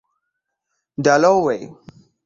[1.03, 1.61] Dalloway.